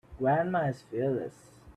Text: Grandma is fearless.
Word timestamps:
Grandma 0.17 0.61
is 0.61 0.81
fearless. 0.81 1.51